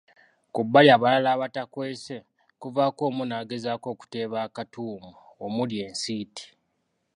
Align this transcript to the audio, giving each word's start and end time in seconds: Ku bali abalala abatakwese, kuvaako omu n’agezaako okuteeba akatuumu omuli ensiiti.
Ku 0.53 0.59
bali 0.71 0.89
abalala 0.95 1.29
abatakwese, 1.35 2.15
kuvaako 2.61 3.01
omu 3.09 3.23
n’agezaako 3.25 3.87
okuteeba 3.93 4.37
akatuumu 4.47 5.11
omuli 5.45 5.75
ensiiti. 5.87 6.45